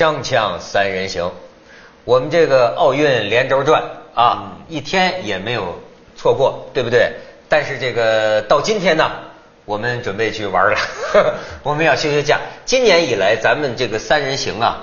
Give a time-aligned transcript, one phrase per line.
[0.00, 1.30] 锵锵三人行，
[2.06, 3.82] 我们这个奥运连轴转
[4.14, 5.78] 啊，一天也没有
[6.16, 7.12] 错过，对不对？
[7.50, 9.10] 但是这个到今天呢，
[9.66, 10.78] 我们准备去玩了，
[11.62, 12.40] 我们要休休假。
[12.64, 14.78] 今年以来，咱们这个三人行啊，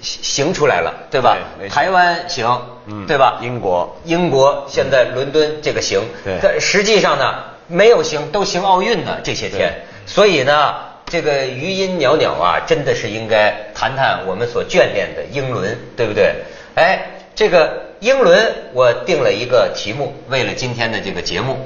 [0.00, 1.36] 行出来了，对吧？
[1.58, 3.40] 对台湾行，嗯对吧？
[3.42, 10.76] 英国英国现在伦敦这个行，对但实际上呢，没有行，都行奥运呢这些天，所以呢，
[11.12, 16.36] 这个余音袅袅啊，真的是应该谈谈我们所眷恋的英伦，对不对？
[16.74, 17.02] 哎，
[17.34, 21.58] 这个英伦，我定了一个题目，为了今天的这个节目，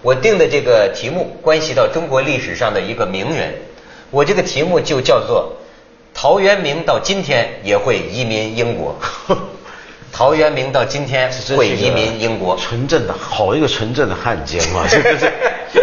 [0.00, 3.52] 我定的这个题目关系到中国历史上的一个名人，
[4.10, 5.52] 我这个题目就叫做
[6.14, 8.98] 陶渊明到今天也会移民英国。
[10.16, 15.32] 陶渊明到今天会移民英国，纯正的好一个纯正的汉奸嘛， 是不是？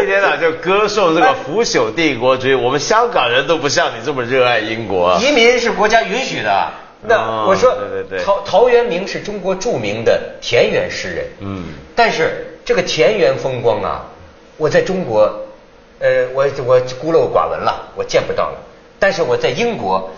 [0.01, 5.19] 一天到晚就歌颂这个腐朽帝国主义，我们香港人都不像你这么热爱英国啊。
[5.21, 6.71] 移民是国家允许的。
[7.05, 14.05] 那哦我说，对对对陶陶渊明是中国著名的田园诗人，嗯但是这个田园风光啊，
[14.55, 15.23] 我在中国，
[15.99, 18.57] 呃，我我孤陋寡闻了，我见不到了。
[18.97, 20.09] 但是我在英国，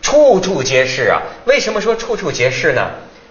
[0.00, 1.22] 处处皆是啊。
[1.46, 2.90] 为什么说处处皆是呢？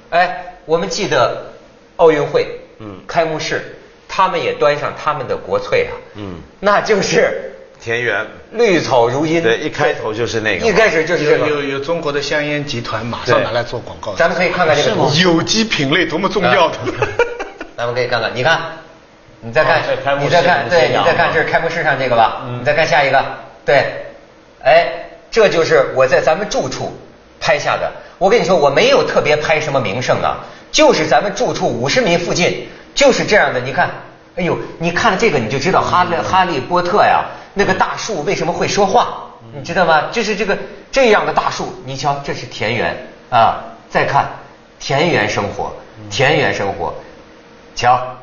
[0.09, 1.53] 哎，我们记得
[1.97, 2.47] 奥运会，
[2.79, 3.75] 嗯开幕式，
[4.07, 9.41] 他们也端上他们的国粹啊，嗯那就是田园，绿草如茵。
[9.43, 10.65] 对，一开头就是那个。
[10.65, 11.47] 一开始就是这个。
[11.47, 16.77] 有有有中国的香烟集团马上拿来做广告，咱们可以看看这个图，有机品类多么重要的。
[17.77, 18.59] 咱们可以看看，你看，
[19.41, 22.41] 你再看哦这开，幕式你再看，对，你再看，这是开幕式上这个吧？
[22.47, 23.23] 嗯你再看下一个，
[23.63, 23.85] 对，
[24.63, 24.87] 哎，
[25.29, 26.97] 这就是我在咱们住处
[27.39, 27.91] 拍下的。
[28.17, 30.37] 我跟你说，我没有特别拍什么名胜啊，
[30.71, 33.59] 就是咱们住处五十米附近，就是这样的。
[33.59, 33.89] 你看，
[34.35, 40.05] 哎呦，你看了这个你就知道哈利哈利波特呀，那个大树为什么会说话，你知道吗？
[40.11, 40.57] 就是这个
[40.91, 44.27] 这样的大树，你瞧，这是田园啊，再看
[44.79, 45.71] 田园生活，
[46.09, 46.93] 田园生活。
[47.75, 48.17] 瞧，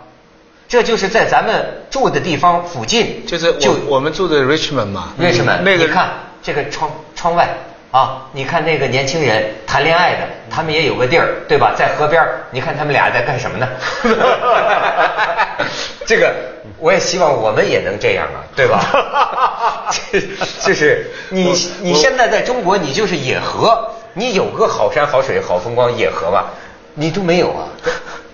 [0.66, 6.10] 这就是在咱们住的地方附近，就是就我我们住的 Richmond 嘛，瑞士们，那个你看
[6.42, 7.48] 这个窗窗外
[7.94, 11.72] 啊，你看那个年轻人谈恋爱的，他们也有个地儿，对吧？
[11.78, 13.68] 在河边你看他们俩在干什么呢？
[16.04, 16.34] 这个
[16.80, 19.86] 我也希望我们也能这样啊，对吧？
[20.10, 20.20] 这
[20.66, 26.46] 就是你你现在在中国，你就是野河，你有个好山好水好风光野河吧，
[26.94, 27.68] 你都没有啊，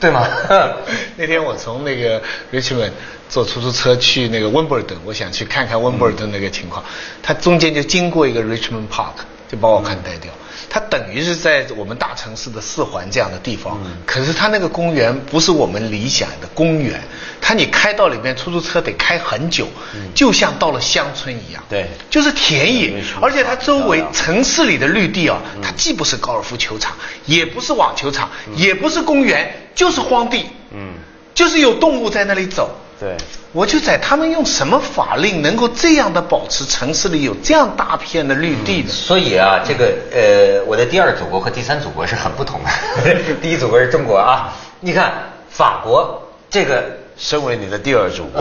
[0.00, 0.26] 对吗？
[1.16, 2.92] 那天我从那个 Richmond
[3.28, 6.82] 坐出租车去那个温布尔登，我想去看看温布尔登那个情况，
[7.22, 10.32] 它中间就经过一个 Richmond Park，就把我看呆掉。
[10.68, 17.00] 它等于是在我们大城市的四环这样的地方，可是它那个公园不是我们理想的公园，
[17.40, 19.66] 它你开到里面出租车得开很久，
[20.14, 21.62] 就像到了乡村一样。
[21.68, 21.88] 对。
[22.08, 26.94] 就是田野而且它周围城市里的绿地啊，它既不是高尔夫球场，
[27.26, 30.46] 也不是网球场，也不是公园，就是荒地。
[30.72, 30.94] 嗯，
[31.34, 32.70] 就是有动物在那里走。
[33.00, 33.16] 对，
[33.52, 38.88] 我就在他们用什么法令能够这样的保持城市里有这样大片的绿地呢？
[38.88, 42.70] 所以啊，这个呃，我的第二祖国和第三祖国是很不同的。
[43.42, 45.12] 第一祖国是中国啊，你看
[45.48, 48.40] 法国这个身为你的第二祖国，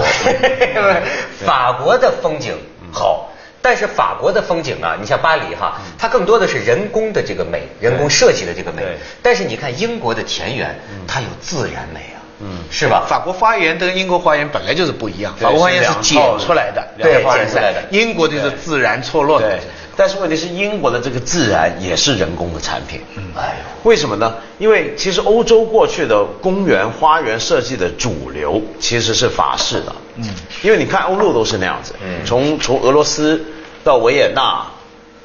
[1.43, 2.53] 法国的风景
[2.93, 3.31] 好，
[3.63, 8.83] 但是法国的风景啊，你像巴黎哈，它更多的是人工的这个美，人工设计的这个美。
[9.23, 13.05] 但是你看英国的田园，它有自然美啊，嗯是吧？
[13.07, 19.59] 法国花园跟英国花园本来就是不一样，法国花园是是剪出来的，对剪出来的英国就是自然错落的对。
[19.95, 23.01] 但是问题是，英国的这个自然也是人工的产品。
[23.17, 24.33] 嗯哎呦为什么呢？
[24.57, 30.25] 因为其实欧洲过去的公园花园设计的主流其实是法式的，嗯，
[30.61, 33.43] 因为你看欧陆都是那样子，嗯从从俄罗斯
[33.83, 34.65] 到维也纳，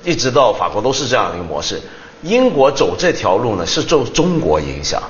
[0.02, 1.80] 一直到法国都是这样的一个模式。
[2.22, 5.00] 英国走这条路呢，是受中国影响，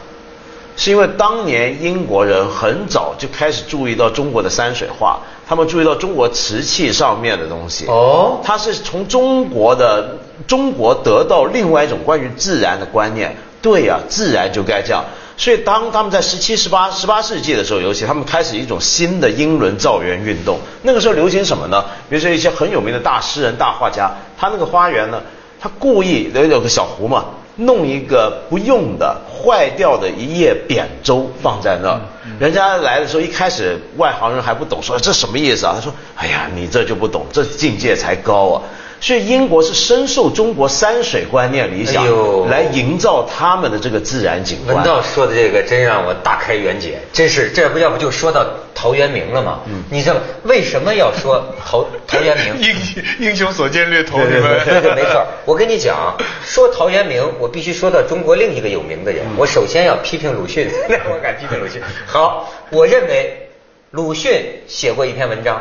[0.77, 7.87] 是因为当年英国人很早就开始注意到中国的山水画，他们注意到中国瓷器上面的东西。
[7.87, 13.37] 哦他是从中国的中国得到另外一种关于自然的观念。
[13.63, 15.03] 对呀、自然就该这样。
[15.39, 20.59] 所以当他们在十七、十八、十八世纪的时候，尤其他们开始一种新的英伦造园运动。
[20.83, 21.83] 那个时候流行什么呢？
[22.11, 25.19] 比如说一些很有名的大诗人、大画家，他那个花园呢，
[25.59, 27.25] 他故意有有个小湖嘛，
[27.57, 32.01] 弄一个不用的、坏掉的一叶扁舟放在那儿。
[32.39, 35.73] 人家来的时候，一开始外行人还不懂，说这什么意思啊？
[35.75, 38.63] 他说：“哎呀，你这就不懂，这境界才高啊。”
[39.05, 42.03] 所以英国是深受中国山水观念理想
[42.49, 44.77] 哎，来营造他们的这个自然景观。
[44.77, 49.61] 文道说的这个真让我大开眼界，真是这不要不就说到陶渊明了吗？
[49.67, 52.63] 嗯，你知道为什么要说陶 陶渊明？
[52.63, 55.23] 英英雄所见略同，对对对对对，没错。
[55.45, 59.23] 我跟你讲，说陶渊明，我必须说到中国另一个有名的人。
[59.37, 60.67] 我首先要批评鲁迅，
[61.13, 61.79] 我敢批评鲁迅。
[62.07, 63.51] 好，我认为
[63.91, 65.61] 鲁迅写过一篇文章。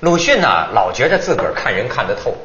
[0.00, 2.36] 鲁迅呢，老觉得自个儿看人看得透。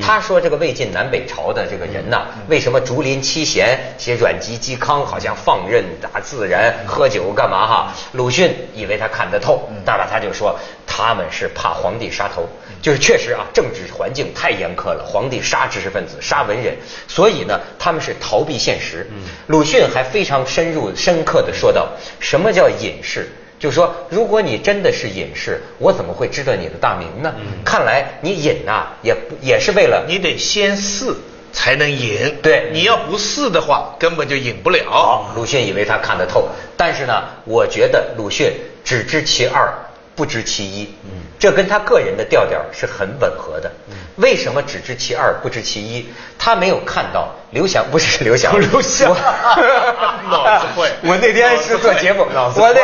[0.00, 7.92] 他说这个魏晋南北朝的这个人呐，为什么竹林七贤写阮籍、嵇康，好像放任大自然，喝酒干嘛哈？
[8.12, 12.48] 鲁迅以为他看得透，当然他就说他们是怕皇帝杀头，
[12.80, 16.74] 就是确实啊，政治环境太严苛了，皇帝杀知识分子，杀文人，
[17.06, 19.10] 所以呢，他们是逃避现实。
[19.48, 21.88] 鲁迅还非常深入深刻的说到，
[22.18, 23.30] 什么叫隐士？
[23.62, 27.32] 就是说，如果你真的是隐士，我怎么会知道你的大名呢？
[27.64, 31.14] 看来你隐呐、也也是为了你得先试
[31.52, 32.38] 才能隐。
[32.42, 34.90] 对你要不试的话，根本就隐不了。
[34.90, 39.72] 好，鲁迅以为他看得透，但是呢，我觉得鲁迅只知其二，
[40.14, 40.94] 不知其一。
[41.04, 43.70] 嗯，这跟他个人的调调是很吻合的。
[44.16, 46.06] 为什么只知其二，不知其一？
[46.38, 49.16] 他没有看到刘翔，不是刘翔， 刘翔我
[50.30, 52.80] 脑子会 我那天是做节目，脑子我那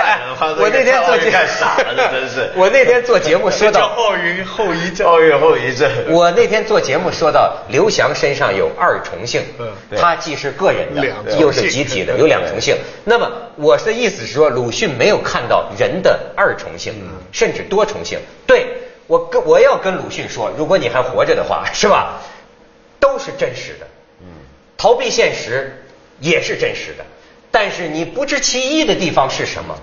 [0.56, 5.06] 我那天做节目干傻了真是我那天做节目说到奥运后遗症。
[5.06, 5.90] 奥运后遗症。
[6.08, 9.66] 我那天做节目说到刘翔身上有二重性，嗯
[9.96, 12.76] 他既是个人的又是集体的，有两重性。
[13.04, 16.94] 那么我的意思是说，鲁迅没有看到人的二重性，
[17.32, 18.18] 甚至多重性。
[18.46, 18.66] 对
[19.06, 22.20] 我跟我要跟鲁迅说，如果你还活着的话， 是吧？
[23.00, 23.86] 都是真实的，
[24.20, 24.26] 嗯
[24.76, 25.84] 逃避现实
[26.20, 27.04] 也是真实的，
[27.50, 29.78] 但是你不知其一的地方是什么？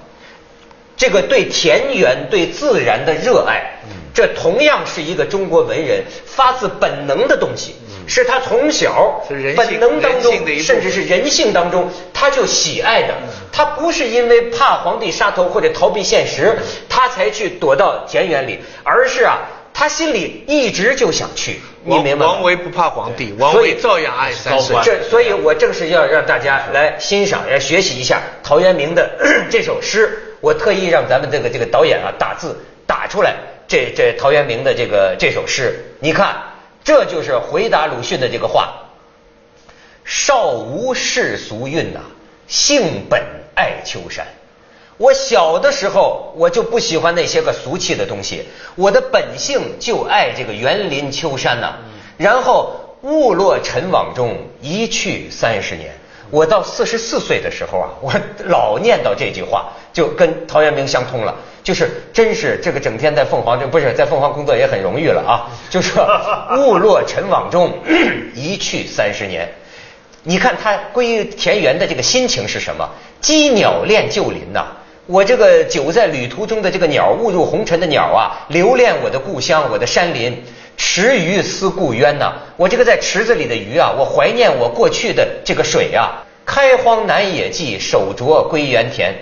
[0.98, 3.80] 这个对田园、对自然的热爱，
[4.14, 7.76] 这同样是一个中国文人发自本能的东西，
[8.08, 9.24] 是他从小
[9.56, 13.14] 本能当中甚至是人性当中，他就喜爱的。
[13.52, 16.58] 他不是因为怕皇帝杀头或者逃避现实，
[16.90, 19.40] 他才去躲到田园里，而是啊，
[19.74, 21.60] 他心里一直就想去。
[21.84, 22.34] 你明白吗？
[22.34, 24.76] 王维不怕皇帝，王维照样爱山水。
[24.84, 29.10] 这，所以我正是要让大家来欣赏、来学习一下陶渊明的
[29.50, 30.36] 这首诗。
[30.42, 32.56] 我特意让咱们这个这个导演啊打字
[32.86, 33.36] 打出来，
[33.68, 36.36] 这这陶渊明的这个这首诗，你看，
[36.86, 38.84] 这就是回答鲁迅的这个话。
[40.06, 42.00] 少无世俗韵呐、
[42.48, 43.22] 性本
[43.56, 44.28] 爱丘山。
[44.98, 48.46] 我小的时候我就不喜欢那些个俗气的东西，
[48.76, 51.80] 我的本性就爱这个园林秋山呐、
[52.18, 55.92] 然后误落尘网中，一去三十年。
[56.30, 58.14] 我到四十四岁的时候啊， 我
[58.46, 61.34] 老念叨这句话，就跟陶渊明相通了。
[61.64, 65.50] 就是真是这个整天在凤凰这不是在凤凰工作也很荣誉了啊。
[65.70, 66.08] 就说
[66.58, 67.74] 误落尘网中，
[68.36, 69.52] 一去三十年。
[70.24, 72.88] 你看他归田园的这个心情是什么？
[73.22, 74.66] 羁鸟恋旧林呐、
[75.08, 80.44] 我这个久在旅途中的这个鸟，误入红尘的鸟啊，留恋我的故乡，我的山林。
[80.78, 86.24] 池鱼思故渊呐、我这个在池子里的鱼啊，我怀念我过去的这个水啊。
[86.46, 89.14] 开荒南野际，手镯归园田。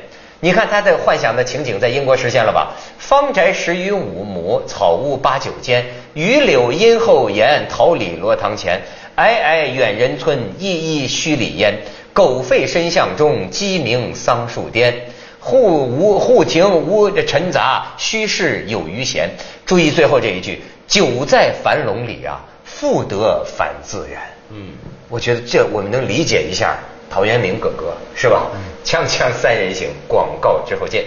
[0.42, 2.76] 你看他的幻想的情景在英国实现了吧？
[2.98, 5.86] 方宅十余五亩，草屋八九间，
[6.16, 8.82] 榆柳荫后檐，桃李罗堂前。
[9.16, 11.74] 皑皑远人村，依依墟里烟。
[12.12, 14.94] 狗吠深巷中，鸡鸣桑树颠。
[15.40, 19.30] 户无户庭无尘杂，虚室有余闲。
[19.66, 20.62] 注意最后这一句：
[20.94, 24.22] 久在樊笼里啊，复得返自然。
[24.52, 24.74] 嗯，
[25.10, 26.78] 我觉得这我们能理解一下
[27.10, 28.52] 陶渊明哥哥是吧？
[28.86, 31.06] 锵锵三人行，广告之后见。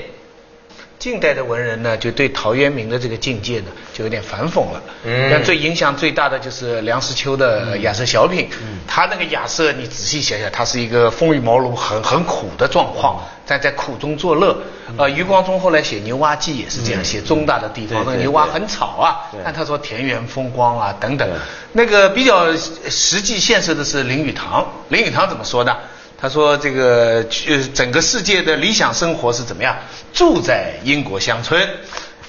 [0.98, 4.82] 近代的文人呢，就对陶渊明的这个境界呢，就有点反讽了。
[5.04, 8.48] 嗯但最影响最大的就是梁实秋的雅瑟小品。
[8.62, 14.56] 嗯他那个雅瑟，你仔细想想，他是一个风雨茅庐、很很苦的状况，嗯但在苦中作乐。
[14.96, 21.28] 呃，余光中后来写《牛蛙记》也是这样，写中大的地方，那个牛蛙很吵啊对，但他说田园风光啊等等。
[21.72, 25.76] 那个比较实际现实的是林语堂，林语堂怎么说呢？
[26.20, 29.76] 他说：“这个呃，整个世界的理想生活是怎么样？
[30.12, 31.68] 住在英国乡村，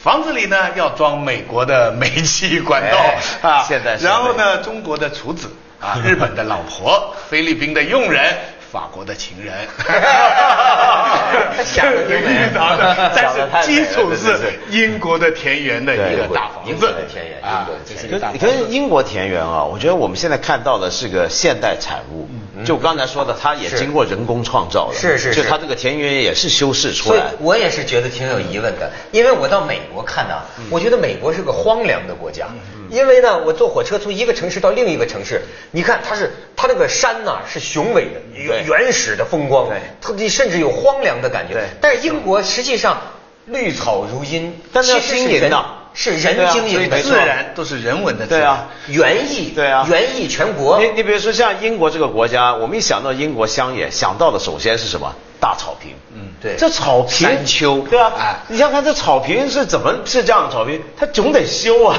[0.03, 2.98] 房子里呢要装美国的煤气管道、
[3.41, 8.36] 哎啊，现在是然后呢，中国的厨子啊，日本的老婆， 菲律宾的佣人。”
[8.77, 9.51] 法国的情人，
[11.65, 14.38] 想的挺美的，但是基础是
[14.69, 18.53] 英国的田园的一个大房子，英国的田园啊英国的，田园这是个大房可是。
[18.69, 22.29] 英国田园啊，我觉得我们现在看到的是个现代产物。
[22.65, 25.41] 就刚才说的，它也经过人工创造的，是是是。
[25.41, 27.31] 就它这个田园也是修饰出来。
[27.39, 30.36] 我也是觉得挺有疑问的，因为我到美国看呢、
[30.69, 32.48] 我觉得美国是个荒凉的国家，
[32.89, 35.41] 因为呢，我坐火车从一个城市到另一个城市，
[35.72, 41.63] 你看它是它那个山呐、是雄伟的、原原始的风光对，它你甚至有荒凉的感觉对。
[41.82, 43.01] 但是英国实际上
[43.46, 45.63] 绿草如茵，但是要其实是人经营的
[45.94, 48.27] 是人经营的，自然都是人文的。
[48.27, 50.79] 对啊，园艺，对啊园艺全国。
[50.79, 55.13] 你你比如说像英国这个国家，我们一想到英国乡野，想到的首先是什么？
[55.39, 55.91] 大草坪。
[56.13, 60.79] 嗯对这草坪山丘对啊，哎你想想看这草坪是怎么是这样的草坪？
[60.96, 61.98] 它总得修啊，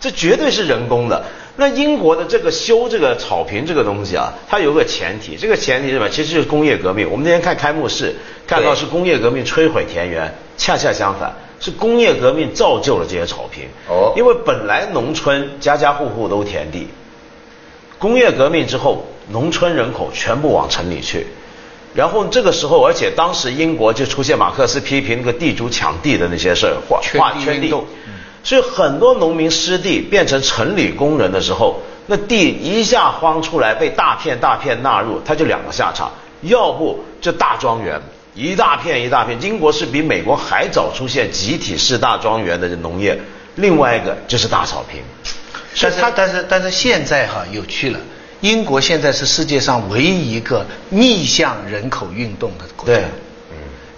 [0.00, 1.24] 这绝对是人工的。
[1.60, 6.08] 那英国的这个修这个草坪这个东西啊，它有个前提，这个前提是什么？
[6.08, 7.10] 其实就是工业革命。
[7.10, 8.14] 我们那天看开幕式，
[8.46, 13.64] 看到是工业革命摧毁田园，恰恰相反，是工业革命造就了这些草坪。
[13.88, 16.86] 哦因为本来农村家家户户都田地，
[17.98, 21.26] 工业革命之后，农村人口全部往城里去，
[21.92, 27.74] 然后这个时候，而且当时英国就出现马克思批评那个地主抢地的那些事儿，划圈划圈地
[28.48, 38.00] 所以很多农民失地变成城里工人的时候，那地一下荒出来，被大片大片纳入，他就两个下场，要不就大庄园。
[38.34, 43.20] 一大片一大片，英国是比美国还早出现集体式大庄园的农业，
[43.56, 45.02] 另外一个就是大草坪。
[45.78, 48.00] 但是但是但是现在哈有趣了，
[48.40, 52.94] 英国现在是世界上唯一一个逆向人口运动的国家。
[52.94, 53.04] 对，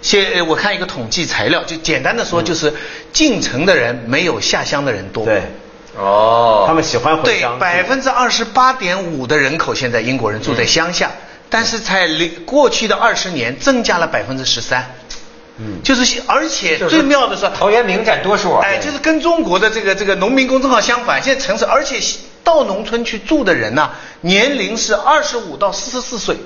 [0.01, 2.73] 现呃我看一个统计材料，就简单的说，就是
[3.13, 5.25] 进城的人没有下乡的人多。
[5.25, 5.43] 对，
[5.97, 11.11] 哦，他们喜欢回对乡，百分之二十八点五的人口现在英国人住在乡下，
[11.49, 14.95] 但是在零过去的二十年增加了百分之十三。
[15.63, 18.61] 嗯就是而且最妙的是，陶渊明占多数啊。
[18.63, 21.21] 哎，就是跟中国的这个这个农民工正好相反。
[21.21, 21.99] 现在城市，而且
[22.43, 23.91] 到农村去住的人呢、
[24.21, 26.37] 年龄是二十五到四十四岁，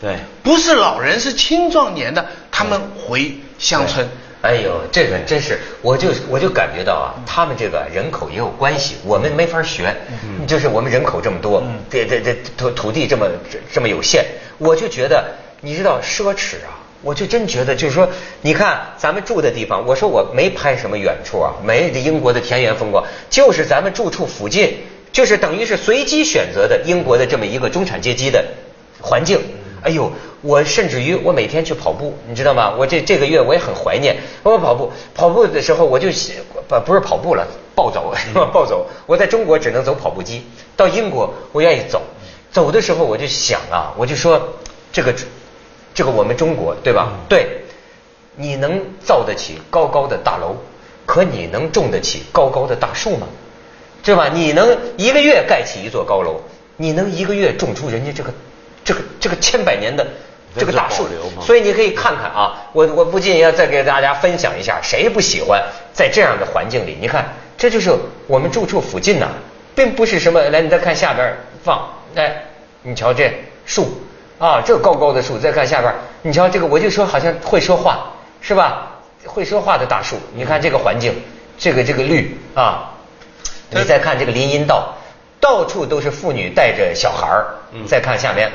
[0.00, 0.16] 对。
[0.42, 4.08] 不是老人，是青壮年的，他们回乡村。
[4.40, 9.92] 哎呦，这个真是，我就我就感觉到啊，他们这个人口也有关系，我们没法学，
[10.46, 14.24] 就是我们人口这么多，这这这土土地这么这这么有限，
[14.58, 15.24] 我就觉得，
[15.60, 18.08] 你知道奢侈啊，我就真觉得就是说，
[18.42, 24.78] 你看咱们住的地方，我说我没拍什么远处啊，没这英国的田园风光，就是咱们住处附近，
[25.10, 28.44] 就是等于是随机选择的英国的这么一个中产阶级的
[29.00, 29.40] 环境。
[29.82, 30.10] 哎呦，
[30.42, 32.74] 我甚至于我每天去跑步，你知道吗？
[32.76, 34.90] 我这这个月我也很怀念我跑步。
[35.14, 36.08] 跑步的时候我就
[36.68, 38.12] 不不是跑步了，暴走，
[38.52, 38.86] 暴走。
[39.06, 40.44] 我在中国只能走跑步机，
[40.76, 42.02] 到英国我愿意走。
[42.50, 44.40] 走的时候我就想啊，我就说
[44.92, 45.14] 这个
[45.94, 47.12] 这个我们中国对吧？
[47.28, 47.62] 对，
[48.36, 50.56] 你能造得起高高的大楼，
[51.06, 53.26] 可你能种得起高高的大树吗？
[54.02, 54.28] 对吧？
[54.28, 56.40] 你能一个月盖起一座高楼，
[56.76, 58.32] 你能一个月种出人家这个
[58.88, 60.06] 这个这个千百年的
[60.58, 61.06] 这个大树？
[61.42, 66.96] 所以你可以看看啊，我我不禁要再给大家分享一下，谁不喜欢在这样的环境里？
[66.98, 67.94] 你看，这就是
[68.26, 69.28] 我们住处附近呐、
[69.74, 70.40] 并不是什么。
[70.44, 72.44] 来，你再看下边放，哎，
[72.80, 73.30] 你瞧这
[73.66, 74.00] 树
[74.38, 75.92] 啊，这高高的树，再看下边，
[76.22, 78.96] 你瞧这个，我就说好像会说话是吧？
[79.26, 81.12] 会说话的大树，你看这个环境，
[81.58, 82.94] 这个这个绿啊，
[83.68, 84.94] 你再看这个林荫道，
[85.38, 87.54] 到处都是妇女带着小孩儿。
[87.86, 88.50] 再看下面，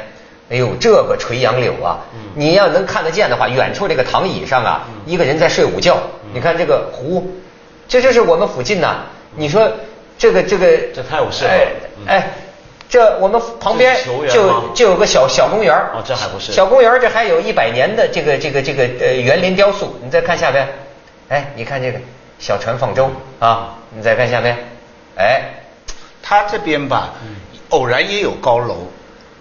[0.54, 1.98] 哎呦，这个垂杨柳啊，
[2.36, 5.98] 你要能看得见的话，远处这个躺椅上啊，一个人在睡午觉。
[6.32, 7.28] 你看这个湖，
[7.88, 8.98] 这就是我们附近呐。
[9.36, 9.68] 你说
[10.16, 11.68] 这个这个，这太有适合了
[12.06, 12.28] 哎
[12.88, 13.98] 这我们旁边
[14.30, 14.64] 就吗？
[14.76, 15.90] 就有个小小公园儿。
[15.96, 16.52] 哦这还不是。
[16.52, 19.98] 小公园儿，这还有一百年的这个这个这个呃园林雕塑。
[20.04, 20.68] 你再看下边，
[21.30, 21.98] 哎，你看这个
[22.38, 24.56] 小船放舟啊，你再看下边，
[25.18, 25.42] 哎，
[26.22, 27.38] 他这边吧，嗯。
[27.70, 28.88] 偶然也有高楼，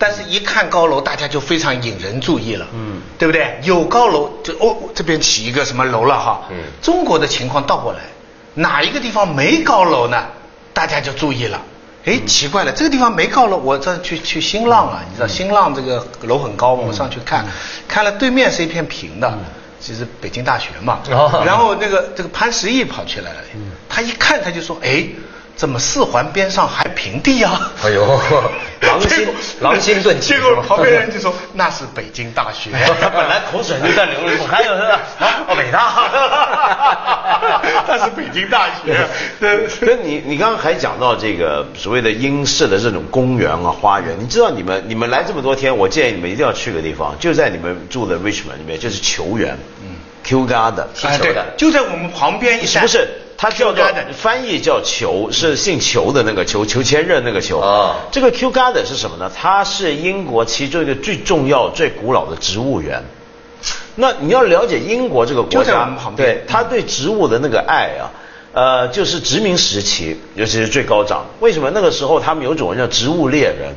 [0.02, 3.00] 但是一看高楼，大家就非常引人注意了，嗯。
[3.16, 3.60] 对不对？
[3.62, 6.56] 有高楼就哦，这边起一个什么楼了哈，嗯。
[6.82, 8.00] 中国的情况倒过来，
[8.54, 10.26] 哪一个地方没高楼呢？
[10.74, 11.62] 大家就注意了。
[12.04, 12.26] 哎，嗯。
[12.26, 17.46] 奇怪了，这个地方没高楼，我这去去新浪啊，你知道新浪这个楼很高，我们上去看，
[17.86, 19.32] 看了对面是一片平的，
[19.78, 21.44] 其实北京大学嘛，哦。
[21.46, 23.38] 然后那个这个潘石屹跑起来了，
[23.88, 25.06] 他一看他就说，哎，
[25.54, 27.70] 怎么四环边上还平地啊？
[27.84, 28.20] 哎呦，
[28.82, 29.28] 狼心
[29.60, 30.34] 狼心顿起。
[30.34, 35.00] 结果旁边人就说那是北京大学，他本来口水就在流了，还有是吧？
[35.48, 35.92] 哦，北大，
[37.86, 39.06] 那是北京大学。
[39.38, 49.56] 对 那你你刚刚还讲到这个所谓的英式的这种公园啊、花园，你知道你们你们来这么多天，我建议你们一定要去个地方，就在你们住的 Richmond 里面，就是球园，
[50.22, 52.58] 嗯，Q Garden，哎对，就在我们旁边。
[52.60, 53.84] 不是，他叫做
[54.16, 57.58] 翻译叫球，是姓裘的那个球，裘千仞那个球。
[57.58, 59.30] 啊这个 Kew Garden 是什么呢？
[59.34, 63.02] 它是英国其中一个最重要、最古老的植物园。
[63.96, 68.10] 那你要了解英国这个国家对它对植物的那个爱啊，
[68.52, 71.26] 呃，就是殖民时期，尤其是最高涨。
[71.40, 73.74] 为什么那个时候他们有种人叫植物猎人？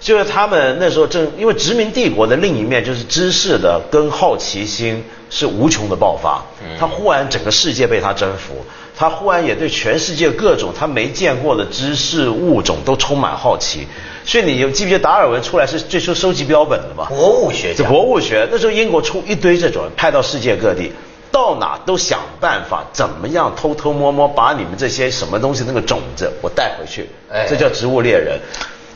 [0.00, 6.42] 就是他们那时候正因为殖民帝国的另一面就是知识的跟好奇心是无穷的爆发，
[6.78, 8.64] 他忽然整个世界被他征服，
[8.96, 13.86] 他忽然也对全世界各种他没见过的知识物种都充满好奇，
[14.24, 17.06] 所以你记不记得达尔文出来是最初收集标本的嘛？
[17.06, 20.92] 博物学家，博物学那时候英国出一堆这种人派到世界各地，
[21.32, 27.10] 到哪都想办法怎么样偷偷摸摸把你们这些什么东西那个种子我带回去，
[27.48, 28.38] 这叫植物猎人。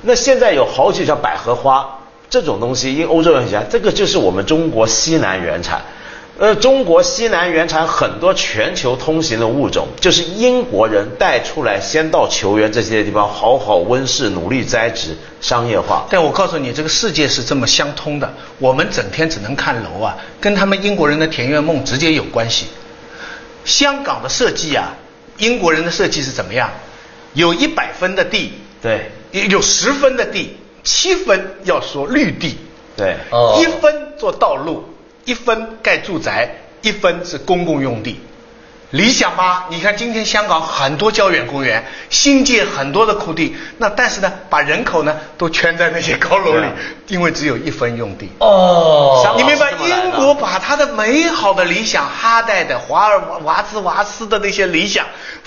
[0.02, 5.82] 那现在有好几叫百合花这种东西，因欧洲人很喜欢，这个就是我们中国西南原产。
[6.38, 16.06] 呃，中国西南原产很多全球通行的物种，就是英国人带出来，先到球员这些地方好好温室，努力栽植，商业化。
[16.08, 18.32] 但我告诉你，这个世界是这么相通的。
[18.58, 22.66] 我们整天只能看楼啊，跟他们英国人的田园梦直接有关系。
[23.66, 24.94] 香港的设计啊，
[25.36, 26.70] 英国人的设计是怎么样？
[27.34, 29.12] 有一百分的地，对。
[29.32, 32.58] 有十分的地，七分要说绿地，
[32.96, 33.16] 对，
[33.60, 34.84] 一分做道路，
[35.24, 36.48] 一分盖住宅，
[36.82, 38.20] 一分是公共用地。
[38.90, 39.68] 理想吧？
[39.70, 46.66] 你看今天香港很多郊远公园，新界很多的空地，那但是呢，把人口呢都圈在那些高楼里，
[47.08, 48.28] 因为只有一分用地。
[48.38, 49.72] 哦，你明白？
[49.72, 55.06] 英国把他的美好的理想，哈代的、华尔瓦兹瓦斯的那些理想。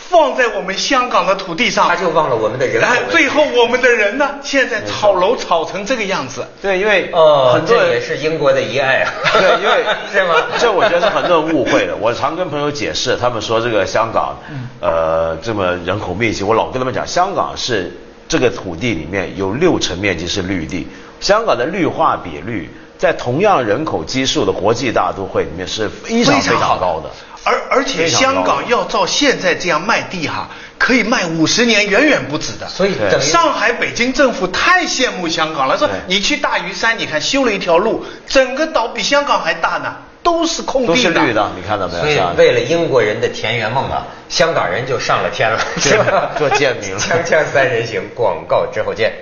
[0.10, 2.84] 放在我们香港的土地上，他就忘了我们的人。
[3.10, 4.36] 最后我们的人呢？
[4.44, 6.46] 现在炒楼炒成这个样子。
[6.62, 9.12] 对，因为呃，很多人也是英国的遗爱啊。
[9.34, 9.84] 对，因为
[10.14, 10.36] 是吗？
[10.60, 11.96] 这我觉得是很多人误会的。
[11.96, 14.38] 我常跟朋友解释，他们说这个香港，
[14.80, 17.92] 呃，这么人口密集，我老跟他们讲，香港是
[18.28, 20.88] 这个土地里面有六成面积是绿地。
[21.20, 27.10] 香港的绿化比率在同样人口基数的国际大都会里面是非常非常高的。
[27.46, 32.68] 而而且香港要照现在这样卖地哈，可以卖五十年，远远不止的。
[32.68, 42.04] 所以上海、北京政府太羡慕香港了，说你去大屿山，你看修了一条路，整个岛比香港还大呢，都是空地，都是绿的，你看到没有？
[42.04, 46.32] 所以为了英国人的田园梦啊，香港人就上了天了，是吧？
[46.38, 47.00] 做贱民了。
[47.00, 49.14] 锵锵三人行，广告之后见。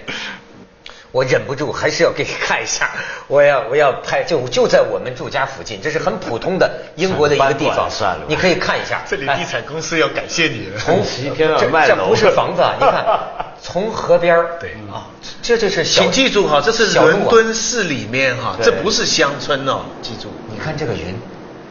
[1.13, 2.89] 我忍不住还是要给你看一下，
[3.29, 9.03] 我要我要拍，就就在我们住家附近，这是很普通的英国的一个地方，算了，你可以看一下。
[9.07, 10.79] 这里地产公司要感谢你了。
[10.79, 11.03] 从
[11.37, 13.05] 这这不是房子， 你看，
[13.61, 15.05] 从河边对啊，
[15.43, 20.29] 这就是请记住哈，这是伦敦市里面哈，这不是乡村哦，记住。
[20.49, 21.15] 你看这个云，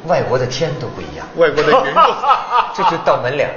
[0.06, 1.94] 外国的天都不一样，外国的云，
[2.76, 3.50] 这就到门脸。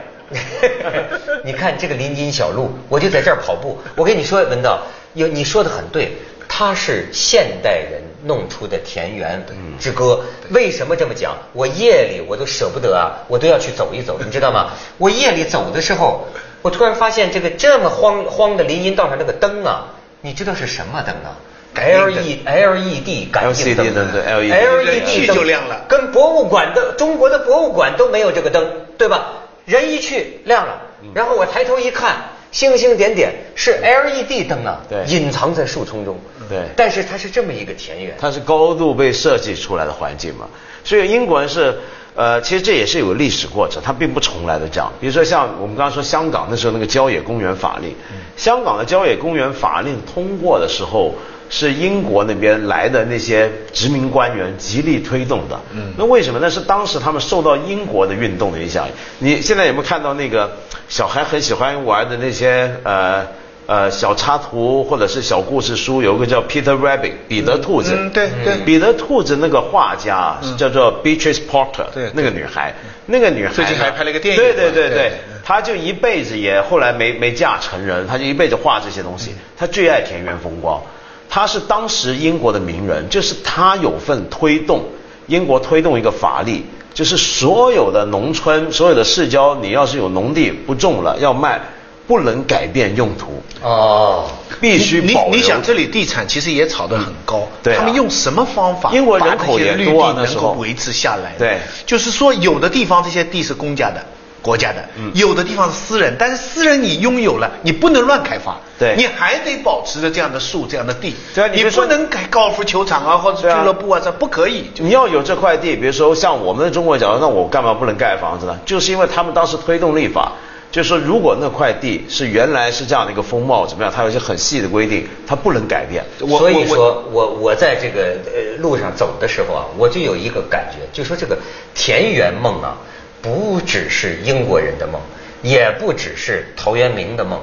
[1.43, 3.79] 你看这个林荫小路，我就在这儿跑步。
[3.95, 4.79] 我跟你说，文道。
[5.15, 6.11] 有你说的很对，
[6.47, 9.43] 它是现代人弄出的田园
[9.79, 10.21] 之歌。
[10.51, 11.35] 为什么这么讲？
[11.53, 14.71] 我夜里我都舍不得啊，我都要去走一走，你知道吗？
[14.97, 16.27] 我夜里走的时候，
[16.61, 19.87] 我突然发现这个这么荒荒的林荫道上那个灯啊，
[20.21, 21.39] 你知道是什么灯啊
[21.75, 29.33] ？L E L E D 感应灯，，L E D L E D 灯就亮了，跟博物馆的中国的博物馆都没有这个灯，对吧？
[29.65, 30.81] 人一去亮了，
[31.13, 32.34] 然后我抬头一看。
[32.55, 40.47] 星星点点是 LED 灯啊，对，隐藏在树丛中，对，但是它是这么一个田园，它是高度被设计出来的环境嘛，
[40.81, 41.77] 所以英国人是，
[42.15, 44.89] 呃，其实这也是有个历史过程，它并不重来的这样。
[45.01, 47.93] 比如说像我们刚刚说香港那时候那个郊野公园法令，
[48.37, 51.13] 香港的郊野公园法令通过的时候。
[51.47, 55.57] 是英国那边来的那些殖民官员极力推动的。
[55.73, 56.39] 嗯，那为什么？
[56.41, 58.87] 那是当时他们受到英国的运动的影响。
[59.19, 60.57] 你现在有没有看到那个
[60.89, 63.23] 小孩很喜欢玩的那些呃
[63.67, 66.01] 呃小插图或者是小故事书？
[66.01, 67.93] 有个叫 Peter Rabbit 彼得兔子。
[67.95, 68.57] 嗯，对对。
[68.65, 72.73] 彼得兔子那个画家叫做 Beatrice Porter，对，那个女孩，
[73.05, 74.41] 那个女孩最近还拍了一个电影。
[74.41, 75.11] 对对对对，
[75.45, 79.35] 她就一辈子也后来没没嫁成人，他就一辈子画这些东西。
[79.55, 80.81] 他最爱田园风光。
[81.29, 84.83] 他是当时英国的名人，就是他有份推动
[85.27, 91.61] 英国推动一个法律，就是所有的农村、所有的市郊，你要是有农地不种了要卖，
[92.07, 94.27] 不能改变用途哦，
[94.59, 95.37] 必须保你。
[95.37, 98.91] 你想这里地产其实也炒得很高，对，他们用什么方法？
[98.93, 101.33] 英国人口也多，能够维持下来。
[101.37, 104.03] 对，就是说有的地方这些地是公家的。
[104.41, 114.69] 国家的，有的地方是私人，但是私人你拥有了，你不能乱开发，对，你还得保持着这样的树、这样的地，对啊，你不能改高尔夫球场啊或者俱乐部啊，这不可以。
[114.77, 118.59] 你要有这块地，比如说像我们的中国角度，那我干嘛不能盖房子呢？
[118.65, 120.33] 就是因为他们当时推动立法，
[120.71, 126.03] 就是说如果那块地是原来是这样的一个风貌怎么样，它有一些很细的规定，它不能改变。
[126.37, 131.35] 所以说我我在这个呃路上走的时候啊，我就有一个感觉，就说这个
[131.73, 132.77] 田园梦啊。
[133.25, 135.01] 不只是英国人的梦，
[135.41, 137.41] 也不只是陶渊明的梦。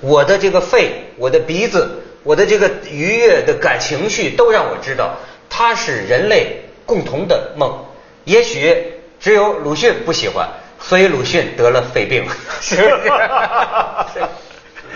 [0.00, 5.18] 我的这个肺，我的鼻子，我的这个愉悦的感情绪，都让我知道，
[5.50, 7.70] 它是人类共同的梦。
[8.24, 10.48] 也许只有鲁迅不喜欢，
[10.80, 12.24] 所以鲁迅得了肺病，
[12.62, 12.82] 是不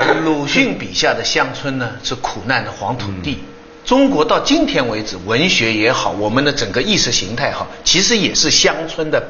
[0.02, 0.14] 是？
[0.24, 3.44] 鲁迅笔下的乡村呢，是苦难的黄土地。
[3.84, 9.20] 中国到今天为止，文学也好，我们的整个意识形态好，其实也是乡村的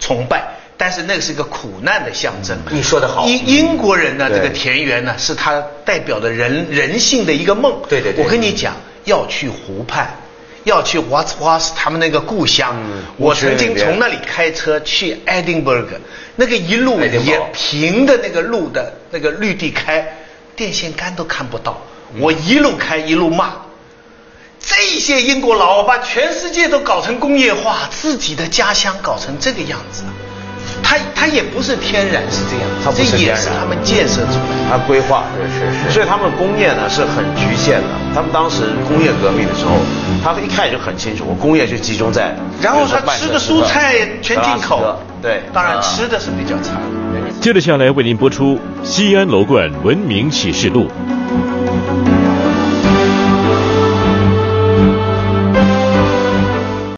[0.00, 0.42] 崇拜。
[0.78, 2.54] 但是那个是一个苦难的象征。
[2.70, 3.26] 你说的好。
[3.26, 7.80] 英英国人呢，这个田园呢，是他代表的人人性的一个梦。
[7.88, 8.22] 对对对。
[8.22, 10.06] 我跟你讲，要去湖畔，
[10.64, 12.76] 要去 What was 他们那个故乡。
[12.76, 13.04] 嗯。
[13.16, 15.86] 我曾经从那里开车去 Edinburgh，
[16.34, 20.06] 那个一路也平的那个路的那个绿地开，
[20.54, 21.80] 电线杆都看不到。
[22.18, 23.54] 我一路开一路骂，
[24.66, 30.02] 这些英国佬把全世界都搞成工业化，自己的家乡搞成这个样子。
[30.82, 37.88] 他他也不是天然是这样，他不是这也是他们建设出来，他规划是是是，所以他们工业呢是很局限的。
[38.14, 39.78] 他们当时工业革命的时候，
[40.22, 46.72] 他一开始就很清楚，我工业就集中在，然后他吃的蔬菜全进口，对，当然吃的是比较差。
[47.40, 50.84] 接着下来为您播出《西安楼观文明启示录》。